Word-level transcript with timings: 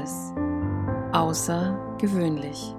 alles 0.00 0.32
außergewöhnlich. 1.12 2.74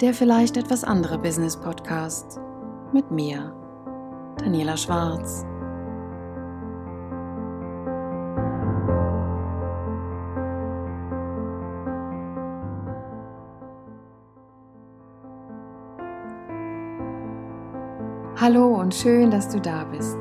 Der 0.00 0.14
vielleicht 0.14 0.56
etwas 0.56 0.84
andere 0.84 1.18
Business 1.18 1.56
Podcast 1.56 2.40
mit 2.92 3.10
mir, 3.10 3.54
Daniela 4.38 4.76
Schwarz. 4.76 5.44
Hallo 18.40 18.80
und 18.80 18.94
schön, 18.94 19.30
dass 19.30 19.50
du 19.50 19.60
da 19.60 19.84
bist. 19.84 20.16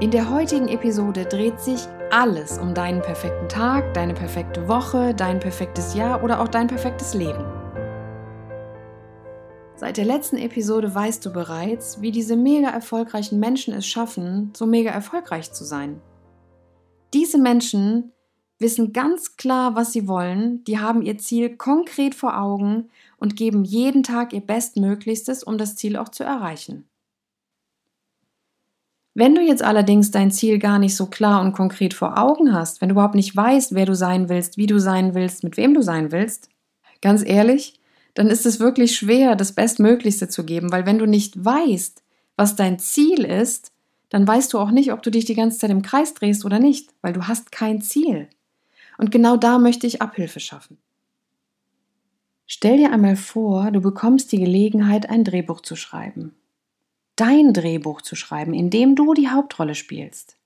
In 0.00 0.10
der 0.10 0.28
heutigen 0.28 0.68
Episode 0.68 1.24
dreht 1.24 1.58
sich 1.60 1.88
alles 2.16 2.56
um 2.56 2.72
deinen 2.72 3.02
perfekten 3.02 3.46
Tag, 3.46 3.92
deine 3.92 4.14
perfekte 4.14 4.66
Woche, 4.68 5.14
dein 5.14 5.38
perfektes 5.38 5.94
Jahr 5.94 6.24
oder 6.24 6.40
auch 6.40 6.48
dein 6.48 6.66
perfektes 6.66 7.12
Leben. 7.12 7.44
Seit 9.74 9.98
der 9.98 10.06
letzten 10.06 10.38
Episode 10.38 10.94
weißt 10.94 11.26
du 11.26 11.30
bereits, 11.30 12.00
wie 12.00 12.10
diese 12.10 12.34
mega 12.34 12.70
erfolgreichen 12.70 13.38
Menschen 13.38 13.74
es 13.74 13.86
schaffen, 13.86 14.50
so 14.56 14.64
mega 14.64 14.90
erfolgreich 14.90 15.52
zu 15.52 15.64
sein. 15.64 16.00
Diese 17.12 17.36
Menschen 17.36 18.12
wissen 18.58 18.94
ganz 18.94 19.36
klar, 19.36 19.74
was 19.74 19.92
sie 19.92 20.08
wollen, 20.08 20.64
die 20.64 20.78
haben 20.78 21.02
ihr 21.02 21.18
Ziel 21.18 21.54
konkret 21.58 22.14
vor 22.14 22.40
Augen 22.40 22.88
und 23.18 23.36
geben 23.36 23.62
jeden 23.62 24.02
Tag 24.02 24.32
ihr 24.32 24.40
Bestmöglichstes, 24.40 25.44
um 25.44 25.58
das 25.58 25.76
Ziel 25.76 25.98
auch 25.98 26.08
zu 26.08 26.24
erreichen. 26.24 26.88
Wenn 29.18 29.34
du 29.34 29.40
jetzt 29.40 29.62
allerdings 29.62 30.10
dein 30.10 30.30
Ziel 30.30 30.58
gar 30.58 30.78
nicht 30.78 30.94
so 30.94 31.06
klar 31.06 31.40
und 31.40 31.54
konkret 31.54 31.94
vor 31.94 32.18
Augen 32.18 32.52
hast, 32.52 32.82
wenn 32.82 32.90
du 32.90 32.92
überhaupt 32.92 33.14
nicht 33.14 33.34
weißt, 33.34 33.74
wer 33.74 33.86
du 33.86 33.94
sein 33.94 34.28
willst, 34.28 34.58
wie 34.58 34.66
du 34.66 34.78
sein 34.78 35.14
willst, 35.14 35.42
mit 35.42 35.56
wem 35.56 35.72
du 35.72 35.80
sein 35.80 36.12
willst, 36.12 36.50
ganz 37.00 37.24
ehrlich, 37.24 37.80
dann 38.12 38.28
ist 38.28 38.44
es 38.44 38.60
wirklich 38.60 38.94
schwer, 38.94 39.34
das 39.34 39.52
Bestmöglichste 39.52 40.28
zu 40.28 40.44
geben, 40.44 40.70
weil 40.70 40.84
wenn 40.84 40.98
du 40.98 41.06
nicht 41.06 41.42
weißt, 41.42 42.02
was 42.36 42.56
dein 42.56 42.78
Ziel 42.78 43.24
ist, 43.24 43.72
dann 44.10 44.28
weißt 44.28 44.52
du 44.52 44.58
auch 44.58 44.70
nicht, 44.70 44.92
ob 44.92 45.02
du 45.02 45.10
dich 45.10 45.24
die 45.24 45.34
ganze 45.34 45.60
Zeit 45.60 45.70
im 45.70 45.80
Kreis 45.80 46.12
drehst 46.12 46.44
oder 46.44 46.58
nicht, 46.58 46.90
weil 47.00 47.14
du 47.14 47.26
hast 47.26 47.50
kein 47.50 47.80
Ziel. 47.80 48.28
Und 48.98 49.12
genau 49.12 49.38
da 49.38 49.58
möchte 49.58 49.86
ich 49.86 50.02
Abhilfe 50.02 50.40
schaffen. 50.40 50.76
Stell 52.44 52.76
dir 52.76 52.92
einmal 52.92 53.16
vor, 53.16 53.70
du 53.70 53.80
bekommst 53.80 54.30
die 54.32 54.40
Gelegenheit, 54.40 55.08
ein 55.08 55.24
Drehbuch 55.24 55.62
zu 55.62 55.74
schreiben 55.74 56.34
dein 57.16 57.52
Drehbuch 57.52 58.02
zu 58.02 58.14
schreiben, 58.14 58.54
in 58.54 58.70
dem 58.70 58.94
du 58.94 59.14
die 59.14 59.28
Hauptrolle 59.28 59.74
spielst. 59.74 60.36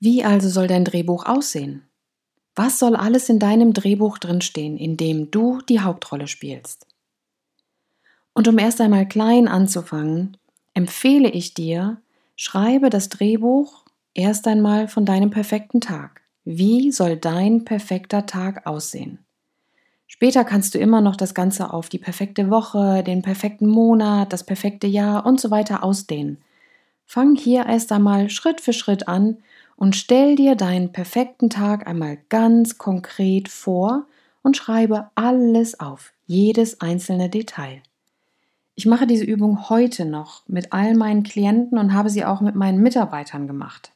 Wie 0.00 0.24
also 0.24 0.48
soll 0.48 0.66
dein 0.66 0.84
Drehbuch 0.84 1.26
aussehen? 1.26 1.88
Was 2.54 2.78
soll 2.78 2.94
alles 2.94 3.28
in 3.28 3.38
deinem 3.38 3.72
Drehbuch 3.72 4.18
drinstehen, 4.18 4.76
in 4.76 4.96
dem 4.96 5.30
du 5.30 5.60
die 5.62 5.80
Hauptrolle 5.80 6.28
spielst? 6.28 6.86
Und 8.32 8.46
um 8.48 8.58
erst 8.58 8.80
einmal 8.80 9.08
klein 9.08 9.48
anzufangen, 9.48 10.36
empfehle 10.74 11.30
ich 11.30 11.54
dir, 11.54 12.00
schreibe 12.36 12.90
das 12.90 13.08
Drehbuch 13.08 13.84
erst 14.12 14.46
einmal 14.46 14.88
von 14.88 15.04
deinem 15.04 15.30
perfekten 15.30 15.80
Tag. 15.80 16.20
Wie 16.44 16.92
soll 16.92 17.16
dein 17.16 17.64
perfekter 17.64 18.26
Tag 18.26 18.66
aussehen? 18.66 19.23
Später 20.06 20.44
kannst 20.44 20.74
du 20.74 20.78
immer 20.78 21.00
noch 21.00 21.16
das 21.16 21.34
Ganze 21.34 21.72
auf 21.72 21.88
die 21.88 21.98
perfekte 21.98 22.50
Woche, 22.50 23.02
den 23.02 23.22
perfekten 23.22 23.66
Monat, 23.66 24.32
das 24.32 24.44
perfekte 24.44 24.86
Jahr 24.86 25.26
und 25.26 25.40
so 25.40 25.50
weiter 25.50 25.82
ausdehnen. 25.82 26.38
Fang 27.06 27.36
hier 27.36 27.66
erst 27.66 27.92
einmal 27.92 28.30
Schritt 28.30 28.60
für 28.60 28.72
Schritt 28.72 29.08
an 29.08 29.38
und 29.76 29.96
stell 29.96 30.36
dir 30.36 30.54
deinen 30.54 30.92
perfekten 30.92 31.50
Tag 31.50 31.86
einmal 31.86 32.18
ganz 32.28 32.78
konkret 32.78 33.48
vor 33.48 34.06
und 34.42 34.56
schreibe 34.56 35.10
alles 35.14 35.80
auf, 35.80 36.12
jedes 36.26 36.80
einzelne 36.80 37.28
Detail. 37.28 37.82
Ich 38.76 38.86
mache 38.86 39.06
diese 39.06 39.24
Übung 39.24 39.68
heute 39.68 40.04
noch 40.04 40.42
mit 40.48 40.72
all 40.72 40.94
meinen 40.94 41.22
Klienten 41.22 41.78
und 41.78 41.92
habe 41.92 42.10
sie 42.10 42.24
auch 42.24 42.40
mit 42.40 42.54
meinen 42.54 42.82
Mitarbeitern 42.82 43.46
gemacht. 43.46 43.92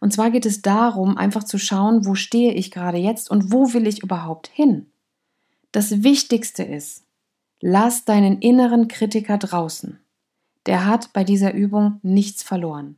Und 0.00 0.12
zwar 0.12 0.30
geht 0.30 0.46
es 0.46 0.62
darum, 0.62 1.16
einfach 1.18 1.44
zu 1.44 1.58
schauen, 1.58 2.06
wo 2.06 2.14
stehe 2.14 2.52
ich 2.52 2.70
gerade 2.70 2.98
jetzt 2.98 3.30
und 3.30 3.52
wo 3.52 3.72
will 3.72 3.86
ich 3.86 4.02
überhaupt 4.02 4.48
hin. 4.48 4.86
Das 5.70 6.02
Wichtigste 6.02 6.62
ist, 6.62 7.04
lass 7.60 8.06
deinen 8.06 8.40
inneren 8.40 8.88
Kritiker 8.88 9.36
draußen. 9.36 9.98
Der 10.64 10.86
hat 10.86 11.12
bei 11.12 11.24
dieser 11.24 11.52
Übung 11.52 12.00
nichts 12.02 12.42
verloren. 12.42 12.96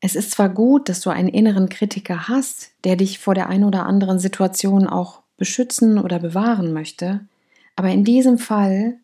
Es 0.00 0.16
ist 0.16 0.32
zwar 0.32 0.50
gut, 0.50 0.90
dass 0.90 1.00
du 1.00 1.08
einen 1.08 1.28
inneren 1.28 1.70
Kritiker 1.70 2.28
hast, 2.28 2.72
der 2.84 2.96
dich 2.96 3.18
vor 3.18 3.34
der 3.34 3.48
einen 3.48 3.64
oder 3.64 3.86
anderen 3.86 4.18
Situation 4.18 4.86
auch 4.86 5.22
beschützen 5.38 5.98
oder 5.98 6.18
bewahren 6.18 6.74
möchte, 6.74 7.26
aber 7.74 7.88
in 7.88 8.04
diesem 8.04 8.36
Fall 8.36 8.98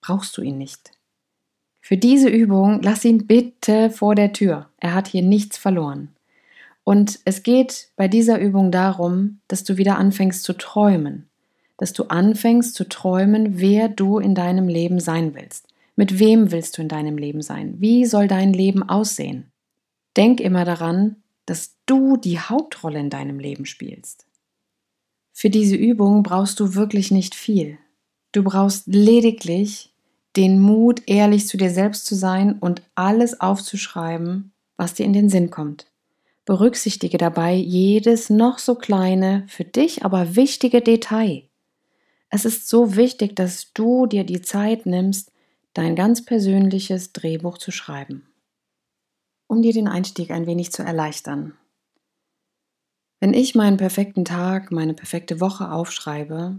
brauchst 0.00 0.36
du 0.36 0.42
ihn 0.42 0.58
nicht. 0.58 0.90
Für 1.80 1.96
diese 1.96 2.28
Übung 2.28 2.82
lass 2.82 3.04
ihn 3.04 3.28
bitte 3.28 3.90
vor 3.90 4.16
der 4.16 4.32
Tür. 4.32 4.68
Er 4.78 4.94
hat 4.94 5.06
hier 5.06 5.22
nichts 5.22 5.56
verloren. 5.56 6.08
Und 6.82 7.20
es 7.24 7.44
geht 7.44 7.90
bei 7.94 8.08
dieser 8.08 8.40
Übung 8.40 8.72
darum, 8.72 9.40
dass 9.46 9.62
du 9.62 9.76
wieder 9.76 9.98
anfängst 9.98 10.42
zu 10.42 10.54
träumen 10.54 11.29
dass 11.80 11.94
du 11.94 12.04
anfängst 12.04 12.74
zu 12.74 12.86
träumen, 12.86 13.58
wer 13.58 13.88
du 13.88 14.18
in 14.18 14.34
deinem 14.34 14.68
Leben 14.68 15.00
sein 15.00 15.34
willst. 15.34 15.66
Mit 15.96 16.18
wem 16.18 16.52
willst 16.52 16.76
du 16.76 16.82
in 16.82 16.88
deinem 16.88 17.16
Leben 17.16 17.40
sein? 17.40 17.76
Wie 17.78 18.04
soll 18.04 18.28
dein 18.28 18.52
Leben 18.52 18.86
aussehen? 18.86 19.50
Denk 20.14 20.40
immer 20.40 20.66
daran, 20.66 21.16
dass 21.46 21.76
du 21.86 22.18
die 22.18 22.38
Hauptrolle 22.38 23.00
in 23.00 23.08
deinem 23.08 23.38
Leben 23.38 23.64
spielst. 23.64 24.26
Für 25.32 25.48
diese 25.48 25.74
Übung 25.74 26.22
brauchst 26.22 26.60
du 26.60 26.74
wirklich 26.74 27.10
nicht 27.10 27.34
viel. 27.34 27.78
Du 28.32 28.42
brauchst 28.42 28.86
lediglich 28.86 29.94
den 30.36 30.60
Mut, 30.60 31.04
ehrlich 31.06 31.48
zu 31.48 31.56
dir 31.56 31.70
selbst 31.70 32.04
zu 32.04 32.14
sein 32.14 32.58
und 32.58 32.82
alles 32.94 33.40
aufzuschreiben, 33.40 34.52
was 34.76 34.92
dir 34.92 35.06
in 35.06 35.14
den 35.14 35.30
Sinn 35.30 35.48
kommt. 35.48 35.86
Berücksichtige 36.44 37.16
dabei 37.16 37.54
jedes 37.54 38.28
noch 38.28 38.58
so 38.58 38.74
kleine, 38.74 39.44
für 39.48 39.64
dich 39.64 40.04
aber 40.04 40.36
wichtige 40.36 40.82
Detail. 40.82 41.44
Es 42.30 42.44
ist 42.44 42.68
so 42.68 42.94
wichtig, 42.94 43.34
dass 43.34 43.72
du 43.72 44.06
dir 44.06 44.24
die 44.24 44.40
Zeit 44.40 44.86
nimmst, 44.86 45.32
dein 45.74 45.96
ganz 45.96 46.24
persönliches 46.24 47.12
Drehbuch 47.12 47.58
zu 47.58 47.72
schreiben. 47.72 48.28
Um 49.48 49.62
dir 49.62 49.72
den 49.72 49.88
Einstieg 49.88 50.30
ein 50.30 50.46
wenig 50.46 50.70
zu 50.70 50.84
erleichtern. 50.84 51.56
Wenn 53.18 53.34
ich 53.34 53.54
meinen 53.56 53.76
perfekten 53.76 54.24
Tag, 54.24 54.70
meine 54.70 54.94
perfekte 54.94 55.40
Woche 55.40 55.70
aufschreibe, 55.72 56.58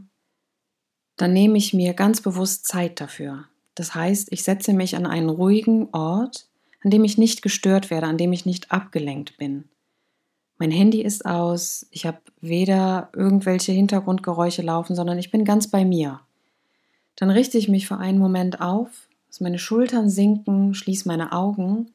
dann 1.16 1.34
nehme 1.34 1.58
ich 1.58 1.74
mir 1.74 1.94
ganz 1.94 2.22
bewusst 2.22 2.68
Zeit 2.68 3.00
dafür. 3.00 3.46
Das 3.74 3.96
heißt, 3.96 4.32
ich 4.32 4.44
setze 4.44 4.74
mich 4.74 4.96
an 4.96 5.06
einen 5.06 5.30
ruhigen 5.30 5.90
Ort, 5.94 6.50
an 6.84 6.92
dem 6.92 7.04
ich 7.04 7.18
nicht 7.18 7.42
gestört 7.42 7.90
werde, 7.90 8.08
an 8.08 8.18
dem 8.18 8.34
ich 8.34 8.46
nicht 8.46 8.72
abgelenkt 8.72 9.38
bin. 9.38 9.71
Mein 10.62 10.70
Handy 10.70 11.02
ist 11.02 11.26
aus, 11.26 11.88
ich 11.90 12.06
habe 12.06 12.20
weder 12.40 13.10
irgendwelche 13.16 13.72
Hintergrundgeräusche 13.72 14.62
laufen, 14.62 14.96
sondern 14.96 15.18
ich 15.18 15.32
bin 15.32 15.44
ganz 15.44 15.68
bei 15.68 15.84
mir. 15.84 16.20
Dann 17.16 17.32
richte 17.32 17.58
ich 17.58 17.68
mich 17.68 17.88
für 17.88 17.98
einen 17.98 18.20
Moment 18.20 18.62
auf, 18.62 19.08
dass 19.26 19.40
meine 19.40 19.58
Schultern 19.58 20.12
sinken, 20.12 20.76
schließe 20.76 21.08
meine 21.08 21.32
Augen 21.32 21.90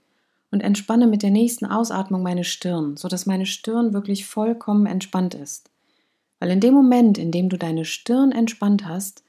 und 0.50 0.64
entspanne 0.64 1.06
mit 1.06 1.22
der 1.22 1.30
nächsten 1.30 1.64
Ausatmung 1.64 2.24
meine 2.24 2.42
Stirn, 2.42 2.96
sodass 2.96 3.24
meine 3.24 3.46
Stirn 3.46 3.92
wirklich 3.92 4.26
vollkommen 4.26 4.86
entspannt 4.86 5.36
ist. 5.36 5.70
Weil 6.40 6.50
in 6.50 6.58
dem 6.58 6.74
Moment, 6.74 7.18
in 7.18 7.30
dem 7.30 7.48
du 7.48 7.56
deine 7.56 7.84
Stirn 7.84 8.32
entspannt 8.32 8.84
hast, 8.84 9.22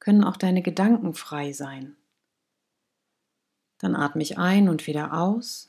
können 0.00 0.24
auch 0.24 0.38
deine 0.38 0.62
Gedanken 0.62 1.12
frei 1.12 1.52
sein. 1.52 1.94
Dann 3.76 3.94
atme 3.94 4.22
ich 4.22 4.38
ein 4.38 4.70
und 4.70 4.86
wieder 4.86 5.12
aus 5.12 5.68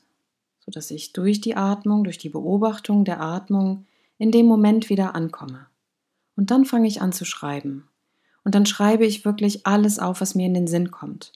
sodass 0.70 0.92
ich 0.92 1.12
durch 1.12 1.40
die 1.40 1.56
Atmung, 1.56 2.04
durch 2.04 2.16
die 2.16 2.28
Beobachtung 2.28 3.04
der 3.04 3.20
Atmung 3.20 3.86
in 4.18 4.30
dem 4.30 4.46
Moment 4.46 4.88
wieder 4.88 5.16
ankomme. 5.16 5.66
Und 6.36 6.52
dann 6.52 6.64
fange 6.64 6.86
ich 6.86 7.02
an 7.02 7.12
zu 7.12 7.24
schreiben. 7.24 7.88
Und 8.44 8.54
dann 8.54 8.66
schreibe 8.66 9.04
ich 9.04 9.24
wirklich 9.24 9.66
alles 9.66 9.98
auf, 9.98 10.20
was 10.20 10.36
mir 10.36 10.46
in 10.46 10.54
den 10.54 10.68
Sinn 10.68 10.92
kommt. 10.92 11.32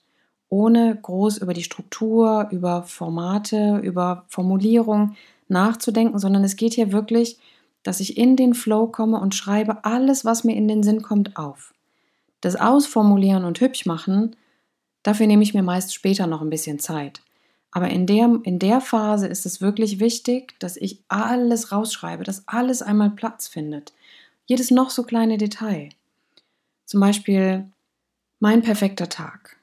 Ohne 0.49 0.97
groß 1.03 1.39
über 1.39 1.53
die 1.53 1.65
Struktur, 1.65 2.47
über 2.53 2.85
Formate, 2.85 3.81
über 3.83 4.25
Formulierung 4.29 5.17
nachzudenken, 5.49 6.21
sondern 6.21 6.45
es 6.45 6.55
geht 6.55 6.75
hier 6.75 6.93
wirklich, 6.93 7.39
dass 7.83 7.99
ich 7.99 8.17
in 8.17 8.37
den 8.37 8.55
Flow 8.55 8.87
komme 8.87 9.19
und 9.19 9.35
schreibe 9.35 9.85
alles, 9.85 10.25
was 10.25 10.45
mir 10.45 10.55
in 10.55 10.69
den 10.69 10.85
Sinn 10.85 11.03
kommt, 11.03 11.37
auf. 11.37 11.75
Das 12.41 12.55
Ausformulieren 12.55 13.45
und 13.45 13.61
hübsch 13.61 13.85
machen, 13.85 14.37
dafür 15.03 15.27
nehme 15.27 15.43
ich 15.43 15.55
mir 15.55 15.65
meist 15.65 15.93
später 15.93 16.29
noch 16.29 16.41
ein 16.41 16.51
bisschen 16.51 16.79
Zeit. 16.79 17.21
Aber 17.75 17.91
in 17.91 18.07
der, 18.07 18.39
in 18.45 18.61
der 18.61 18.81
Phase 18.81 19.27
ist 19.27 19.45
es 19.47 19.61
wirklich 19.61 19.99
wichtig, 19.99 20.55
dass 20.61 20.77
ich 20.77 21.03
alles 21.09 21.73
rausschreibe, 21.73 22.23
dass 22.23 22.47
alles 22.47 22.83
einmal 22.83 23.11
Platz 23.11 23.49
findet. 23.49 23.93
Jedes 24.47 24.71
noch 24.71 24.91
so 24.91 25.03
kleine 25.03 25.39
Detail. 25.39 25.89
Zum 26.87 27.01
Beispiel 27.01 27.69
mein 28.39 28.63
perfekter 28.63 29.09
Tag. 29.09 29.57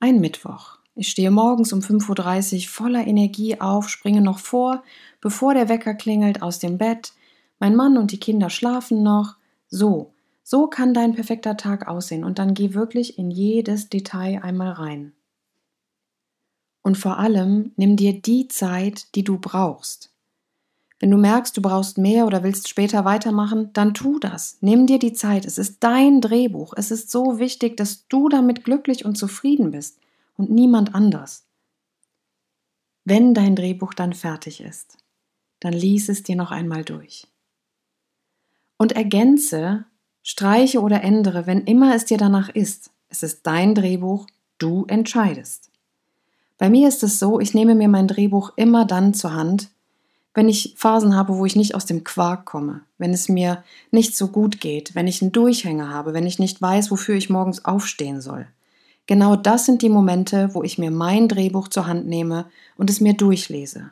Ein 0.00 0.18
Mittwoch. 0.18 0.78
Ich 0.94 1.08
stehe 1.08 1.30
morgens 1.30 1.74
um 1.74 1.80
5.30 1.80 2.54
Uhr 2.54 2.68
voller 2.68 3.06
Energie 3.06 3.60
auf, 3.60 3.90
springe 3.90 4.22
noch 4.22 4.38
vor, 4.38 4.82
bevor 5.20 5.52
der 5.52 5.68
Wecker 5.68 5.92
klingelt, 5.92 6.40
aus 6.40 6.58
dem 6.60 6.78
Bett. 6.78 7.12
Mein 7.58 7.76
Mann 7.76 7.98
und 7.98 8.12
die 8.12 8.20
Kinder 8.20 8.48
schlafen 8.48 9.02
noch. 9.02 9.36
So, 9.68 10.14
so 10.42 10.68
kann 10.68 10.94
dein 10.94 11.14
perfekter 11.14 11.58
Tag 11.58 11.86
aussehen 11.86 12.24
und 12.24 12.38
dann 12.38 12.54
geh 12.54 12.72
wirklich 12.72 13.18
in 13.18 13.30
jedes 13.30 13.90
Detail 13.90 14.40
einmal 14.42 14.72
rein. 14.72 15.12
Und 16.88 16.96
vor 16.96 17.18
allem 17.18 17.72
nimm 17.76 17.98
dir 17.98 18.18
die 18.18 18.48
Zeit, 18.48 19.14
die 19.14 19.22
du 19.22 19.36
brauchst. 19.36 20.10
Wenn 20.98 21.10
du 21.10 21.18
merkst, 21.18 21.54
du 21.54 21.60
brauchst 21.60 21.98
mehr 21.98 22.26
oder 22.26 22.42
willst 22.42 22.66
später 22.66 23.04
weitermachen, 23.04 23.74
dann 23.74 23.92
tu 23.92 24.18
das. 24.18 24.56
Nimm 24.62 24.86
dir 24.86 24.98
die 24.98 25.12
Zeit. 25.12 25.44
Es 25.44 25.58
ist 25.58 25.84
dein 25.84 26.22
Drehbuch. 26.22 26.72
Es 26.74 26.90
ist 26.90 27.10
so 27.10 27.38
wichtig, 27.38 27.76
dass 27.76 28.08
du 28.08 28.30
damit 28.30 28.64
glücklich 28.64 29.04
und 29.04 29.16
zufrieden 29.16 29.70
bist 29.70 30.00
und 30.38 30.48
niemand 30.48 30.94
anders. 30.94 31.44
Wenn 33.04 33.34
dein 33.34 33.54
Drehbuch 33.54 33.92
dann 33.92 34.14
fertig 34.14 34.62
ist, 34.62 34.96
dann 35.60 35.74
lies 35.74 36.08
es 36.08 36.22
dir 36.22 36.36
noch 36.36 36.52
einmal 36.52 36.84
durch. 36.84 37.26
Und 38.78 38.92
ergänze, 38.92 39.84
streiche 40.22 40.80
oder 40.80 41.02
ändere, 41.02 41.46
wenn 41.46 41.64
immer 41.64 41.94
es 41.94 42.06
dir 42.06 42.16
danach 42.16 42.48
ist. 42.48 42.92
Es 43.10 43.22
ist 43.22 43.46
dein 43.46 43.74
Drehbuch, 43.74 44.26
du 44.56 44.86
entscheidest. 44.86 45.68
Bei 46.58 46.68
mir 46.68 46.88
ist 46.88 47.02
es 47.04 47.18
so, 47.18 47.40
ich 47.40 47.54
nehme 47.54 47.74
mir 47.74 47.88
mein 47.88 48.08
Drehbuch 48.08 48.52
immer 48.56 48.84
dann 48.84 49.14
zur 49.14 49.32
Hand, 49.32 49.70
wenn 50.34 50.48
ich 50.48 50.74
Phasen 50.76 51.16
habe, 51.16 51.36
wo 51.36 51.46
ich 51.46 51.56
nicht 51.56 51.74
aus 51.74 51.86
dem 51.86 52.04
Quark 52.04 52.44
komme, 52.44 52.82
wenn 52.98 53.12
es 53.12 53.28
mir 53.28 53.64
nicht 53.90 54.16
so 54.16 54.28
gut 54.28 54.60
geht, 54.60 54.94
wenn 54.94 55.06
ich 55.06 55.22
einen 55.22 55.32
Durchhänger 55.32 55.88
habe, 55.88 56.14
wenn 56.14 56.26
ich 56.26 56.38
nicht 56.38 56.60
weiß, 56.60 56.90
wofür 56.90 57.14
ich 57.14 57.30
morgens 57.30 57.64
aufstehen 57.64 58.20
soll. 58.20 58.46
Genau 59.06 59.36
das 59.36 59.64
sind 59.64 59.82
die 59.82 59.88
Momente, 59.88 60.50
wo 60.52 60.62
ich 60.62 60.76
mir 60.76 60.90
mein 60.90 61.28
Drehbuch 61.28 61.68
zur 61.68 61.86
Hand 61.86 62.06
nehme 62.06 62.46
und 62.76 62.90
es 62.90 63.00
mir 63.00 63.14
durchlese. 63.14 63.90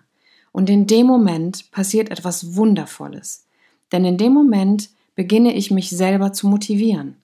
Und 0.53 0.69
in 0.69 0.87
dem 0.87 1.07
Moment 1.07 1.71
passiert 1.71 2.11
etwas 2.11 2.55
Wundervolles. 2.55 3.47
Denn 3.93 4.05
in 4.05 4.19
dem 4.19 4.33
Moment 4.33 4.91
beginne 5.15 5.55
ich 5.55 5.71
mich 5.71 5.91
selber 5.91 6.33
zu 6.33 6.49
motivieren 6.49 7.17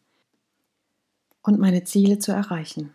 und 1.43 1.59
meine 1.59 1.85
Ziele 1.85 2.19
zu 2.19 2.33
erreichen. 2.33 2.91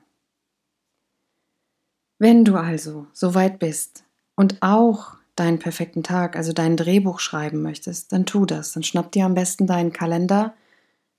Wenn 2.20 2.46
du 2.46 2.56
also 2.56 3.08
so 3.14 3.36
weit 3.36 3.60
bist 3.60 4.04
und 4.36 4.58
auch 4.62 5.16
deinen 5.36 5.60
perfekten 5.60 6.04
Tag, 6.04 6.36
also 6.36 6.52
dein 6.52 6.78
Drehbuch 6.78 7.20
schreiben 7.20 7.62
möchtest, 7.62 8.12
dann 8.12 8.26
tu 8.26 8.46
das. 8.46 8.74
Dann 8.74 8.84
schnapp 8.84 9.12
dir 9.12 9.26
am 9.26 9.36
besten 9.36 9.68
deinen 9.68 9.94
Kalender, 9.94 10.54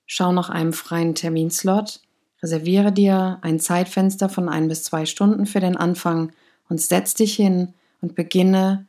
schau 0.07 0.33
nach 0.33 0.51
einem 0.51 0.73
freien 0.73 1.15
Terminslot, 1.15 2.01
reserviere 2.43 2.93
dir 2.93 3.39
ein 3.43 3.61
Zeitfenster 3.61 4.29
von 4.29 4.49
ein 4.49 4.69
bis 4.69 4.83
zwei 4.83 5.07
Stunden 5.07 5.47
für 5.47 5.61
den 5.61 5.77
Anfang 5.77 6.33
und 6.69 6.81
setz 6.81 7.15
dich 7.15 7.37
hin 7.37 7.75
und 8.01 8.17
beginne 8.17 8.87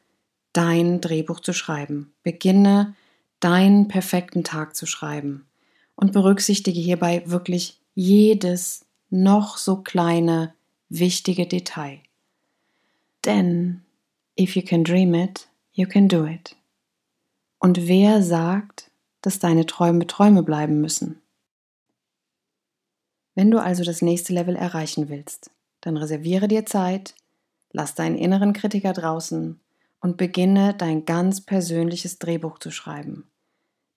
dein 0.53 0.99
Drehbuch 1.01 1.39
zu 1.39 1.53
schreiben. 1.53 2.13
Beginne 2.23 2.95
deinen 3.39 3.87
perfekten 3.87 4.43
Tag 4.43 4.75
zu 4.75 4.85
schreiben 4.85 5.45
und 5.95 6.11
berücksichtige 6.11 6.79
hierbei 6.79 7.23
wirklich 7.25 7.79
jedes 7.93 8.85
noch 9.09 9.57
so 9.57 9.77
kleine, 9.77 10.53
wichtige 10.89 11.47
Detail. 11.47 11.99
Denn 13.25 13.83
If 14.39 14.55
you 14.55 14.61
can 14.61 14.85
dream 14.85 15.13
it, 15.13 15.49
you 15.73 15.85
can 15.85 16.07
do 16.07 16.25
it. 16.25 16.55
Und 17.59 17.89
wer 17.89 18.23
sagt, 18.23 18.89
dass 19.21 19.39
deine 19.39 19.65
Träume 19.65 20.07
Träume 20.07 20.43
bleiben 20.43 20.79
müssen? 20.79 21.21
Wenn 23.35 23.51
du 23.51 23.61
also 23.61 23.83
das 23.83 24.01
nächste 24.01 24.31
Level 24.31 24.55
erreichen 24.55 25.09
willst, 25.09 25.51
dann 25.81 25.97
reserviere 25.97 26.47
dir 26.47 26.65
Zeit, 26.65 27.15
lass 27.73 27.95
deinen 27.95 28.17
inneren 28.17 28.53
Kritiker 28.53 28.93
draußen 28.93 29.59
und 29.99 30.15
beginne 30.15 30.73
dein 30.73 31.03
ganz 31.03 31.41
persönliches 31.41 32.17
Drehbuch 32.17 32.59
zu 32.59 32.71
schreiben. 32.71 33.29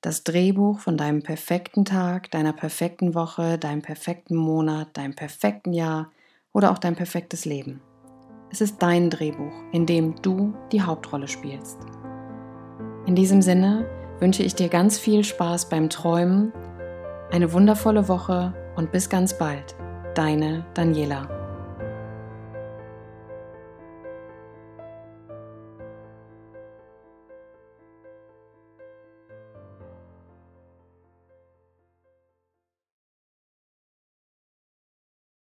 Das 0.00 0.25
Drehbuch 0.25 0.81
von 0.81 0.97
deinem 0.97 1.23
perfekten 1.23 1.85
Tag, 1.85 2.33
deiner 2.33 2.53
perfekten 2.53 3.15
Woche, 3.15 3.59
deinem 3.59 3.83
perfekten 3.83 4.35
Monat, 4.35 4.97
deinem 4.97 5.15
perfekten 5.15 5.73
Jahr 5.73 6.11
oder 6.53 6.71
auch 6.71 6.79
dein 6.79 6.97
perfektes 6.97 7.45
Leben. 7.45 7.81
Es 8.51 8.61
ist 8.61 8.83
dein 8.83 9.09
Drehbuch, 9.09 9.53
in 9.73 9.87
dem 9.87 10.15
du 10.21 10.55
die 10.73 10.83
Hauptrolle 10.83 11.29
spielst. 11.29 11.79
In 13.07 13.15
diesem 13.15 13.43
Sinne 13.43 13.87
wünsche 14.21 14.43
ich 14.43 14.55
dir 14.55 14.69
ganz 14.69 14.99
viel 14.99 15.25
Spaß 15.25 15.69
beim 15.69 15.89
Träumen, 15.89 16.53
eine 17.31 17.53
wundervolle 17.53 18.09
Woche 18.09 18.55
und 18.77 18.93
bis 18.93 19.09
ganz 19.09 19.37
bald. 19.37 19.75
Deine 20.15 20.67
Daniela. 20.75 21.42